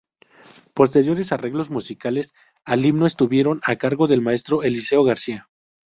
Posteriores 0.73 1.31
arreglos 1.31 1.69
musicales 1.69 2.33
al 2.65 2.83
himno 2.83 3.05
estuvieron 3.05 3.61
a 3.63 3.75
cargo 3.75 4.07
del 4.07 4.23
maestro 4.23 4.63
Eliseo 4.63 5.03
García. 5.03 5.47